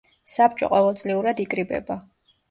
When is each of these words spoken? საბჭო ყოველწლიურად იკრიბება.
საბჭო 0.35 0.69
ყოველწლიურად 0.71 1.41
იკრიბება. 1.43 1.99